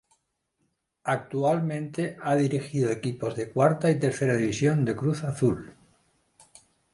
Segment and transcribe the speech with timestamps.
[1.03, 5.75] Actualmente ha dirigido equipos de Cuarta y Tercera división del Cruz Azul.